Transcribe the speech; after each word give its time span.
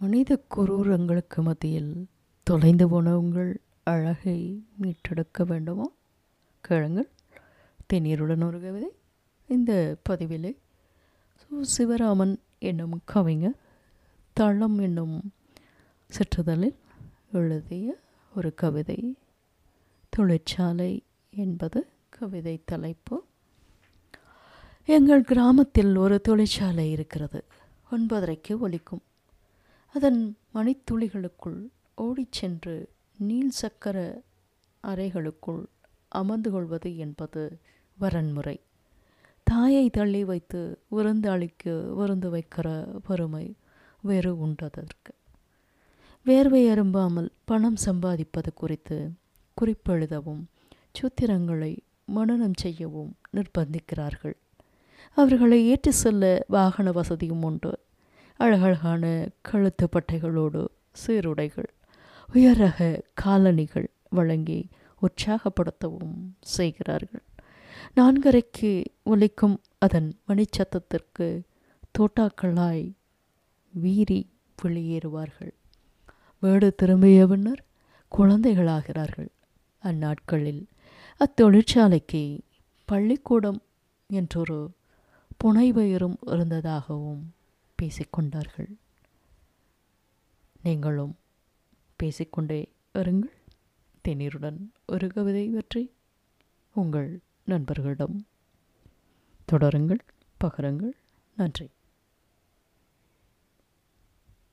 மனித 0.00 0.44
குரூரங்களுக்கு 0.56 1.36
மத்தியில் 1.36 2.06
தொலைந்து 2.42 2.88
போன 2.88 3.18
உங்கள் 3.18 3.60
அழகை 3.84 4.64
மீட்டெடுக்க 4.80 5.46
வேண்டுமா? 5.46 5.86
கேளுங்கள். 6.60 7.08
தேநீருடன் 7.92 8.44
ஒரு 8.44 8.60
கவிதை 8.60 8.90
இந்த 9.48 9.96
பதிவில். 10.02 10.58
ஸோ 11.40 11.64
சிவராமன் 11.76 12.36
என்னும் 12.58 13.00
கவிஞர் 13.04 13.56
தளம் 14.32 14.78
என்னும் 14.78 15.32
சிற்றுதலில் 16.10 16.78
எழுதிய 17.32 17.96
ஒரு 18.36 18.54
கவிதை. 18.54 19.16
தொழிற்சாலை 20.08 21.02
என்பது 21.30 21.86
கவிதை 22.08 22.62
தலைப்பு. 22.64 23.24
எங்கள் 24.84 25.22
கிராமத்தில் 25.22 25.96
ஒரு 25.96 26.20
தொழிற்சாலை 26.20 26.90
இருக்கிறது. 26.90 27.44
ஒன்பதரைக்கு 27.90 28.58
ஒலிக்கும். 28.58 29.02
அதன் 29.94 30.36
மணித்துளிகளுக்குள் 30.54 31.68
ஓடிச் 31.94 32.32
சென்று 32.32 32.88
நீள் 33.18 33.50
சக்கர 33.50 34.22
அறைகளுக்குள் 34.84 35.64
அமர்ந்து 36.08 36.50
கொள்வது 36.50 36.96
என்பது 36.96 37.58
வரன்முறை. 37.98 38.60
தாயை 39.42 39.90
தள்ளி 39.90 40.24
வைத்து 40.24 40.78
விருந்தாளிக்கு 40.90 41.94
விருந்து 41.94 42.30
வைக்கிற 42.30 42.98
பெருமை 43.06 43.54
வேறு 44.00 44.46
உண்டதற்கு. 44.46 45.12
வேர்வை 46.26 46.70
அரும்பாமல் 46.70 47.30
பணம் 47.44 47.76
சம்பாதிப்பது 47.84 48.52
குறித்து 48.54 49.10
குறிப்பெழுதவும் 49.60 50.42
சூத்திரங்களை 50.98 51.76
மனனம் 52.04 52.54
செய்யவும் 52.54 53.16
நிர்பந்திக்கிறார்கள். 53.32 54.36
அவர்களை 55.12 55.66
ஏற்றி 55.66 55.90
செல்ல 55.90 56.44
வாகன 56.48 56.92
வசதியும் 56.92 57.42
உண்டு. 57.42 57.78
அழகழகான 58.40 59.04
கழுத்து 59.42 59.86
பட்டைகளோடு 59.86 60.64
சீருடைகள் 60.92 61.70
உயரக 62.34 63.02
காலணிகள் 63.14 63.88
வழங்கி 64.08 64.68
உற்சாகப்படுத்தவும் 65.02 66.18
செய்கிறார்கள். 66.40 67.24
நான்கரைக்கு 67.96 68.84
ஒலிக்கும் 69.04 69.56
அதன் 69.78 70.18
மணிச்சத்தத்திற்கு 70.28 71.42
தோட்டாக்களாய் 71.98 72.92
வீறி 73.74 74.20
வெளியேறுவார்கள். 74.58 75.52
வீடு 76.42 76.74
திரும்பிய 76.74 77.26
பின்னர் 77.26 77.62
குழந்தைகளாகிறார்கள். 78.12 79.30
அந்நாட்களில் 79.82 80.62
அத்தொழிற்சாலைக்கு 81.20 82.22
பள்ளிக்கூடம் 82.84 83.60
என்றொரு 84.10 84.70
புனைவயிரும் 85.44 86.16
இருந்ததாகவும் 86.26 87.32
பேசிக்கொண்டார்கள். 87.82 88.70
நீங்களும் 90.62 91.18
பேசிக்கொண்டே 91.96 92.72
இருங்கள். 92.94 93.30
தேநீருடன் 94.08 94.58
ஒரு 94.86 95.06
கவிதை 95.08 95.48
பற்றி 95.48 95.92
உங்கள் 96.74 97.20
நண்பர்களிடம் 97.44 98.26
தொடருங்கள் 99.52 99.98
பகருங்கள். 100.44 100.92
நன்றி. 101.36 101.70